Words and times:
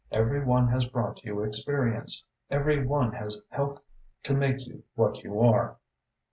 Every 0.11 0.43
one 0.43 0.69
has 0.69 0.87
brought 0.87 1.23
you 1.23 1.43
experiences 1.43 2.25
Every 2.49 2.83
one 2.83 3.11
has 3.11 3.39
helped 3.49 3.83
to 4.23 4.33
make 4.33 4.65
you 4.65 4.81
what 4.95 5.23
you 5.23 5.39
are." 5.41 5.77